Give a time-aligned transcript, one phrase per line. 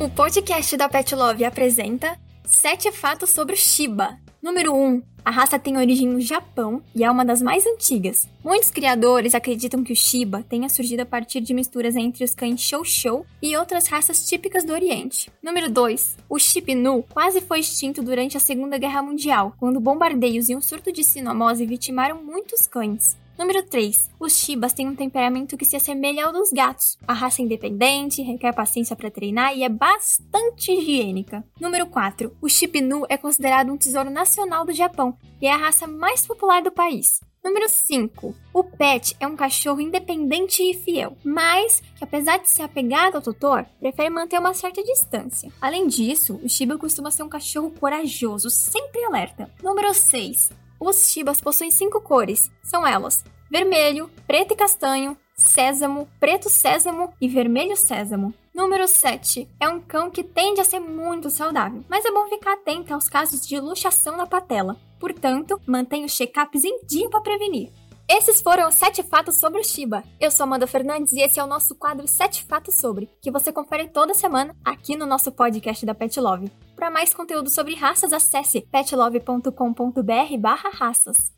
[0.00, 4.18] O podcast da Pet Love apresenta Sete fatos sobre o Shiba.
[4.42, 5.02] Número 1.
[5.22, 8.26] A raça tem origem no Japão e é uma das mais antigas.
[8.42, 12.62] Muitos criadores acreditam que o Shiba tenha surgido a partir de misturas entre os cães
[12.62, 15.30] Shou Shou e outras raças típicas do Oriente.
[15.42, 16.16] Número 2.
[16.30, 20.62] O Shih Nu quase foi extinto durante a Segunda Guerra Mundial, quando bombardeios e um
[20.62, 23.18] surto de sinomose vitimaram muitos cães.
[23.40, 24.10] Número 3.
[24.20, 26.98] Os Shibas têm um temperamento que se assemelha ao dos gatos.
[27.08, 31.42] A raça é independente, requer paciência para treinar e é bastante higiênica.
[31.58, 32.36] Número 4.
[32.38, 36.26] O Shih Nu é considerado um tesouro nacional do Japão e é a raça mais
[36.26, 37.18] popular do país.
[37.42, 38.34] Número 5.
[38.52, 43.22] O Pet é um cachorro independente e fiel, mas que apesar de ser apegado ao
[43.22, 45.50] tutor, prefere manter uma certa distância.
[45.58, 49.50] Além disso, o Shiba costuma ser um cachorro corajoso, sempre alerta.
[49.62, 50.59] Número 6.
[50.80, 52.50] Os Shibas possuem cinco cores.
[52.62, 58.32] São elas: vermelho, preto e castanho, sésamo, preto sésamo e vermelho sésamo.
[58.54, 59.48] Número 7.
[59.60, 63.08] É um cão que tende a ser muito saudável, mas é bom ficar atento aos
[63.08, 64.76] casos de luxação na patela.
[64.98, 67.70] Portanto, mantenha os check-ups em dia para prevenir.
[68.08, 70.02] Esses foram os 7 fatos sobre o Shiba.
[70.18, 73.52] Eu sou Amanda Fernandes e esse é o nosso quadro 7 fatos sobre, que você
[73.52, 76.50] confere toda semana aqui no nosso podcast da Pet Love.
[76.80, 81.34] Para mais conteúdo sobre raças, acesse petlove.com.br/raças.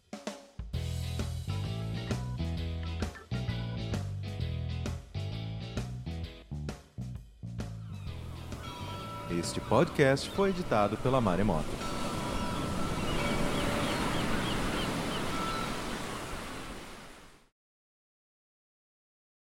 [9.36, 11.64] Este podcast foi editado pela Maremoto.